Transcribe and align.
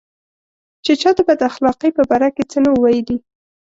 چې 0.83 0.91
چا 1.01 1.09
د 1.17 1.19
بد 1.27 1.39
اخلاقۍ 1.49 1.89
په 1.97 2.03
باره 2.09 2.29
کې 2.35 2.43
څه 2.51 2.57
نه 2.63 2.69
وو 2.71 2.81
ویلي. 2.83 3.17